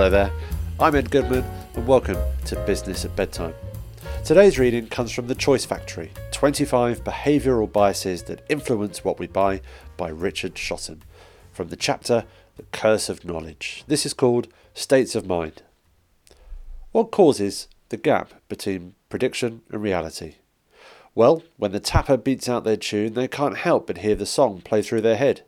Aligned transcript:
I'm 0.00 0.94
Ed 0.94 1.10
Goodman, 1.10 1.44
and 1.74 1.86
welcome 1.86 2.16
to 2.46 2.56
Business 2.64 3.04
at 3.04 3.14
Bedtime. 3.16 3.52
Today's 4.24 4.58
reading 4.58 4.86
comes 4.86 5.12
from 5.12 5.26
The 5.26 5.34
Choice 5.34 5.66
Factory 5.66 6.10
25 6.32 7.04
Behavioural 7.04 7.70
Biases 7.70 8.22
That 8.22 8.42
Influence 8.48 9.04
What 9.04 9.18
We 9.18 9.26
Buy 9.26 9.60
by 9.98 10.08
Richard 10.08 10.54
Shotton, 10.54 11.02
from 11.52 11.68
the 11.68 11.76
chapter 11.76 12.24
The 12.56 12.62
Curse 12.72 13.10
of 13.10 13.26
Knowledge. 13.26 13.84
This 13.88 14.06
is 14.06 14.14
called 14.14 14.48
States 14.72 15.14
of 15.14 15.26
Mind. 15.26 15.64
What 16.92 17.10
causes 17.10 17.68
the 17.90 17.98
gap 17.98 18.32
between 18.48 18.94
prediction 19.10 19.60
and 19.70 19.82
reality? 19.82 20.36
Well, 21.14 21.42
when 21.58 21.72
the 21.72 21.78
tapper 21.78 22.16
beats 22.16 22.48
out 22.48 22.64
their 22.64 22.78
tune, 22.78 23.12
they 23.12 23.28
can't 23.28 23.58
help 23.58 23.86
but 23.86 23.98
hear 23.98 24.14
the 24.14 24.24
song 24.24 24.62
play 24.62 24.80
through 24.80 25.02
their 25.02 25.16
head. 25.16 25.42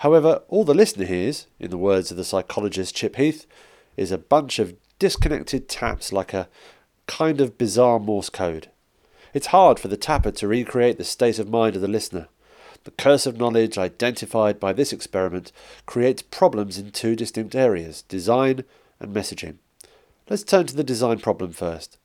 However, 0.00 0.42
all 0.48 0.64
the 0.64 0.74
listener 0.74 1.06
hears, 1.06 1.46
in 1.58 1.70
the 1.70 1.78
words 1.78 2.10
of 2.10 2.18
the 2.18 2.24
psychologist 2.24 2.94
Chip 2.94 3.16
Heath, 3.16 3.46
is 3.96 4.12
a 4.12 4.18
bunch 4.18 4.58
of 4.58 4.74
disconnected 4.98 5.68
taps 5.68 6.12
like 6.12 6.32
a 6.32 6.48
kind 7.06 7.40
of 7.40 7.58
bizarre 7.58 7.98
Morse 7.98 8.30
code. 8.30 8.70
It's 9.34 9.48
hard 9.48 9.78
for 9.78 9.88
the 9.88 9.96
tapper 9.96 10.30
to 10.32 10.48
recreate 10.48 10.98
the 10.98 11.04
state 11.04 11.38
of 11.38 11.50
mind 11.50 11.76
of 11.76 11.82
the 11.82 11.88
listener. 11.88 12.28
The 12.84 12.90
curse 12.92 13.26
of 13.26 13.36
knowledge 13.36 13.76
identified 13.76 14.60
by 14.60 14.72
this 14.72 14.92
experiment 14.92 15.50
creates 15.86 16.22
problems 16.22 16.78
in 16.78 16.92
two 16.92 17.16
distinct 17.16 17.54
areas 17.54 18.02
design 18.02 18.64
and 19.00 19.14
messaging. 19.14 19.56
Let's 20.28 20.44
turn 20.44 20.66
to 20.66 20.76
the 20.76 20.84
design 20.84 21.18
problem 21.18 21.52
first. 21.52 21.98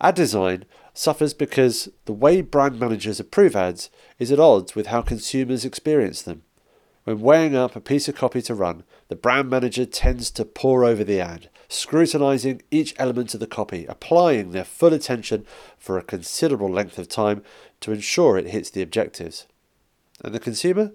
Ad 0.00 0.14
design 0.14 0.64
suffers 0.92 1.34
because 1.34 1.88
the 2.04 2.12
way 2.12 2.40
brand 2.40 2.78
managers 2.78 3.20
approve 3.20 3.56
ads 3.56 3.90
is 4.18 4.30
at 4.30 4.40
odds 4.40 4.74
with 4.74 4.88
how 4.88 5.02
consumers 5.02 5.64
experience 5.64 6.22
them. 6.22 6.42
When 7.04 7.20
weighing 7.20 7.54
up 7.54 7.76
a 7.76 7.82
piece 7.82 8.08
of 8.08 8.16
copy 8.16 8.40
to 8.42 8.54
run, 8.54 8.84
the 9.08 9.14
brand 9.14 9.50
manager 9.50 9.84
tends 9.84 10.30
to 10.32 10.44
pore 10.46 10.84
over 10.84 11.04
the 11.04 11.20
ad, 11.20 11.50
scrutinizing 11.68 12.62
each 12.70 12.94
element 12.98 13.34
of 13.34 13.40
the 13.40 13.46
copy, 13.46 13.84
applying 13.86 14.50
their 14.50 14.64
full 14.64 14.94
attention 14.94 15.44
for 15.76 15.98
a 15.98 16.02
considerable 16.02 16.70
length 16.70 16.98
of 16.98 17.08
time 17.08 17.42
to 17.80 17.92
ensure 17.92 18.38
it 18.38 18.48
hits 18.48 18.70
the 18.70 18.80
objectives. 18.80 19.46
And 20.24 20.34
the 20.34 20.40
consumer? 20.40 20.92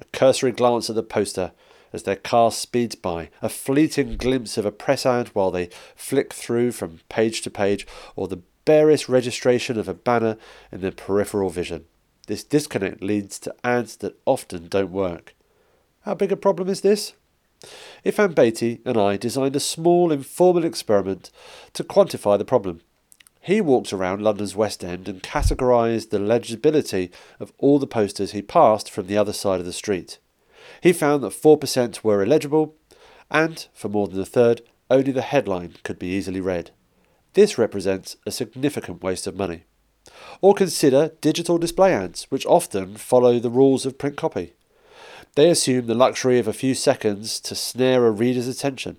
A 0.00 0.04
cursory 0.06 0.50
glance 0.50 0.90
at 0.90 0.96
the 0.96 1.04
poster 1.04 1.52
as 1.92 2.02
their 2.02 2.16
car 2.16 2.50
speeds 2.50 2.96
by, 2.96 3.30
a 3.40 3.48
fleeting 3.48 4.16
glimpse 4.16 4.58
of 4.58 4.66
a 4.66 4.72
press 4.72 5.06
ad 5.06 5.28
while 5.28 5.52
they 5.52 5.70
flick 5.94 6.32
through 6.32 6.72
from 6.72 7.00
page 7.08 7.42
to 7.42 7.50
page, 7.50 7.86
or 8.16 8.26
the 8.26 8.42
barest 8.64 9.08
registration 9.08 9.78
of 9.78 9.88
a 9.88 9.94
banner 9.94 10.36
in 10.72 10.80
their 10.80 10.90
peripheral 10.90 11.48
vision. 11.48 11.84
This 12.28 12.44
disconnect 12.44 13.02
leads 13.02 13.38
to 13.38 13.54
ads 13.64 13.96
that 13.96 14.20
often 14.26 14.68
don't 14.68 14.92
work. 14.92 15.34
How 16.02 16.14
big 16.14 16.30
a 16.30 16.36
problem 16.36 16.68
is 16.68 16.82
this? 16.82 17.14
Irfan 18.04 18.34
Beatty 18.34 18.82
and 18.84 18.98
I 18.98 19.16
designed 19.16 19.56
a 19.56 19.60
small 19.60 20.12
informal 20.12 20.66
experiment 20.66 21.30
to 21.72 21.82
quantify 21.82 22.36
the 22.36 22.44
problem. 22.44 22.82
He 23.40 23.62
walked 23.62 23.94
around 23.94 24.20
London's 24.20 24.54
West 24.54 24.84
End 24.84 25.08
and 25.08 25.22
categorised 25.22 26.10
the 26.10 26.18
legibility 26.18 27.10
of 27.40 27.54
all 27.56 27.78
the 27.78 27.86
posters 27.86 28.32
he 28.32 28.42
passed 28.42 28.90
from 28.90 29.06
the 29.06 29.16
other 29.16 29.32
side 29.32 29.60
of 29.60 29.66
the 29.66 29.72
street. 29.72 30.18
He 30.82 30.92
found 30.92 31.22
that 31.22 31.32
4% 31.32 32.04
were 32.04 32.22
illegible, 32.22 32.74
and, 33.30 33.66
for 33.72 33.88
more 33.88 34.06
than 34.06 34.20
a 34.20 34.26
third, 34.26 34.60
only 34.90 35.12
the 35.12 35.22
headline 35.22 35.76
could 35.82 35.98
be 35.98 36.08
easily 36.08 36.42
read. 36.42 36.72
This 37.32 37.56
represents 37.56 38.18
a 38.26 38.30
significant 38.30 39.02
waste 39.02 39.26
of 39.26 39.34
money. 39.34 39.64
Or 40.40 40.54
consider 40.54 41.12
digital 41.20 41.58
display 41.58 41.92
ads, 41.92 42.24
which 42.30 42.46
often 42.46 42.96
follow 42.96 43.38
the 43.38 43.50
rules 43.50 43.86
of 43.86 43.98
print 43.98 44.16
copy. 44.16 44.54
They 45.34 45.50
assume 45.50 45.86
the 45.86 45.94
luxury 45.94 46.38
of 46.38 46.48
a 46.48 46.52
few 46.52 46.74
seconds 46.74 47.40
to 47.40 47.54
snare 47.54 48.06
a 48.06 48.10
reader's 48.10 48.48
attention. 48.48 48.96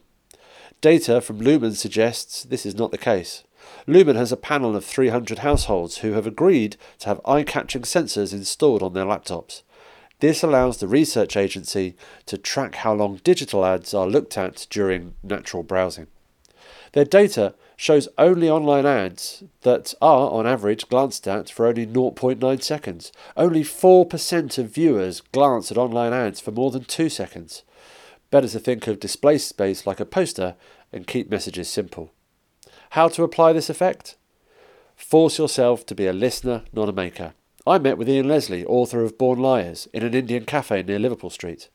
Data 0.81 1.19
from 1.19 1.40
Lumen 1.40 1.74
suggests 1.74 2.44
this 2.44 2.66
is 2.66 2.75
not 2.75 2.92
the 2.92 2.98
case. 2.98 3.44
Lumen 3.88 4.16
has 4.16 4.31
a 4.31 4.38
panel 4.38 4.75
of 4.75 4.86
300 4.86 5.40
households 5.40 5.98
who 5.98 6.14
have 6.14 6.25
agreed 6.25 6.78
to 7.00 7.08
have 7.08 7.22
eye 7.25 7.44
catching 7.44 7.81
sensors 7.81 8.34
installed 8.34 8.81
on 8.81 8.94
their 8.94 9.06
laptops. 9.06 9.64
This 10.19 10.44
allows 10.44 10.78
the 10.78 10.88
research 10.88 11.38
agency 11.38 11.96
to 12.25 12.38
track 12.38 12.75
how 12.75 12.94
long 12.94 13.22
digital 13.24 13.66
ads 13.66 13.94
are 13.94 14.08
looked 14.08 14.38
at 14.38 14.68
during 14.69 15.16
natural 15.24 15.64
browsing. 15.64 16.08
Their 16.94 17.05
data 17.05 17.53
shows 17.75 18.09
only 18.17 18.50
online 18.50 18.85
ads 18.85 19.44
that 19.61 19.94
are, 20.01 20.29
on 20.31 20.45
average, 20.45 20.89
glanced 20.89 21.27
at 21.27 21.50
for 21.50 21.66
only 21.66 21.85
0.9 21.85 22.61
seconds. 22.61 23.11
Only 23.38 23.63
4% 23.63 24.57
of 24.57 24.73
viewers 24.73 25.22
glance 25.22 25.72
at 25.72 25.77
online 25.77 26.13
ads 26.13 26.39
for 26.39 26.51
more 26.51 26.72
than 26.72 26.83
2 26.83 27.09
seconds. 27.09 27.63
Better 28.31 28.50
to 28.50 28.59
think 28.59 28.85
of 28.88 29.00
display 29.00 29.38
space 29.38 29.88
like 29.88 30.00
a 30.00 30.05
poster 30.05 30.55
and 30.91 31.07
keep 31.07 31.29
messages 31.29 31.69
simple. 31.69 32.11
How 32.91 33.07
to 33.09 33.23
apply 33.23 33.53
this 33.53 33.69
effect? 33.69 34.17
Force 34.95 35.38
yourself 35.38 35.85
to 35.85 35.95
be 35.95 36.07
a 36.07 36.13
listener, 36.13 36.63
not 36.73 36.89
a 36.89 36.94
maker. 36.94 37.33
I 37.66 37.77
met 37.77 37.97
with 37.97 38.09
Ian 38.09 38.27
Leslie, 38.27 38.66
author 38.66 39.03
of 39.03 39.17
Born 39.17 39.39
Liars, 39.39 39.88
in 39.94 40.03
an 40.03 40.13
Indian 40.13 40.45
cafe 40.45 40.83
near 40.83 41.00
Liverpool 41.00 41.29
Street. 41.29 41.69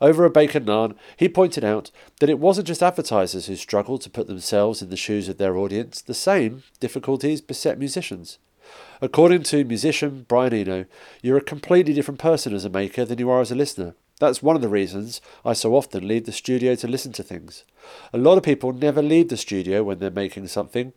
Over 0.00 0.24
a 0.24 0.30
bacon 0.30 0.64
naan, 0.66 0.96
he 1.16 1.28
pointed 1.28 1.64
out 1.64 1.90
that 2.20 2.30
it 2.30 2.38
wasn't 2.38 2.66
just 2.66 2.82
advertisers 2.82 3.46
who 3.46 3.56
struggled 3.56 4.02
to 4.02 4.10
put 4.10 4.26
themselves 4.26 4.82
in 4.82 4.90
the 4.90 4.96
shoes 4.96 5.28
of 5.28 5.38
their 5.38 5.56
audience, 5.56 6.00
the 6.00 6.14
same 6.14 6.62
difficulties 6.80 7.40
beset 7.40 7.78
musicians. 7.78 8.38
According 9.00 9.44
to 9.44 9.64
musician 9.64 10.24
Brian 10.28 10.52
Eno, 10.52 10.86
you're 11.22 11.36
a 11.36 11.42
completely 11.42 11.92
different 11.92 12.20
person 12.20 12.54
as 12.54 12.64
a 12.64 12.70
maker 12.70 13.04
than 13.04 13.18
you 13.18 13.30
are 13.30 13.40
as 13.40 13.52
a 13.52 13.54
listener. 13.54 13.94
That's 14.18 14.42
one 14.42 14.56
of 14.56 14.62
the 14.62 14.68
reasons 14.68 15.20
I 15.44 15.52
so 15.52 15.74
often 15.74 16.08
leave 16.08 16.24
the 16.24 16.32
studio 16.32 16.74
to 16.76 16.88
listen 16.88 17.12
to 17.12 17.22
things. 17.22 17.64
A 18.12 18.18
lot 18.18 18.38
of 18.38 18.44
people 18.44 18.72
never 18.72 19.02
leave 19.02 19.28
the 19.28 19.36
studio 19.36 19.82
when 19.82 19.98
they're 19.98 20.10
making 20.10 20.48
something, 20.48 20.94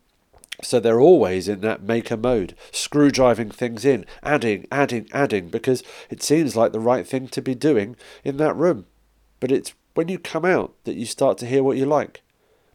so 0.61 0.79
they're 0.79 0.99
always 0.99 1.47
in 1.47 1.61
that 1.61 1.83
maker 1.83 2.17
mode, 2.17 2.55
screw 2.71 3.11
driving 3.11 3.49
things 3.49 3.85
in, 3.85 4.05
adding, 4.23 4.67
adding, 4.71 5.07
adding, 5.13 5.49
because 5.49 5.83
it 6.09 6.21
seems 6.21 6.55
like 6.55 6.71
the 6.71 6.79
right 6.79 7.07
thing 7.07 7.27
to 7.29 7.41
be 7.41 7.55
doing 7.55 7.95
in 8.23 8.37
that 8.37 8.55
room. 8.55 8.85
But 9.39 9.51
it's 9.51 9.73
when 9.93 10.09
you 10.09 10.19
come 10.19 10.45
out 10.45 10.73
that 10.83 10.95
you 10.95 11.05
start 11.05 11.37
to 11.39 11.45
hear 11.45 11.63
what 11.63 11.77
you 11.77 11.85
like. 11.85 12.21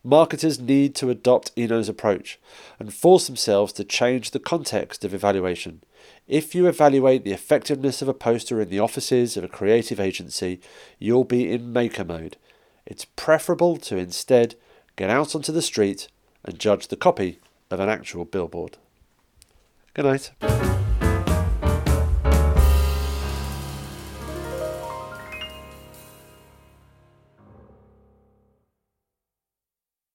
Marketers 0.06 0.60
need 0.60 0.94
to 0.96 1.08
adopt 1.08 1.50
Eno's 1.56 1.88
approach 1.88 2.38
and 2.78 2.92
force 2.92 3.26
themselves 3.26 3.72
to 3.72 3.84
change 3.84 4.30
the 4.30 4.38
context 4.38 5.02
of 5.02 5.14
evaluation. 5.14 5.82
If 6.28 6.54
you 6.54 6.66
evaluate 6.66 7.24
the 7.24 7.32
effectiveness 7.32 8.02
of 8.02 8.08
a 8.08 8.14
poster 8.14 8.60
in 8.60 8.68
the 8.68 8.80
offices 8.80 9.38
of 9.38 9.44
a 9.44 9.48
creative 9.48 9.98
agency, 9.98 10.60
you'll 10.98 11.24
be 11.24 11.50
in 11.50 11.72
maker 11.72 12.04
mode. 12.04 12.36
It's 12.84 13.06
preferable 13.06 13.78
to 13.78 13.96
instead 13.96 14.56
get 14.96 15.08
out 15.08 15.34
onto 15.34 15.52
the 15.52 15.62
street 15.62 16.08
and 16.44 16.58
judge 16.58 16.88
the 16.88 16.96
copy 16.96 17.40
of 17.70 17.80
an 17.80 17.88
actual 17.88 18.24
billboard. 18.24 18.78
Good 19.94 20.04
night. 20.04 20.83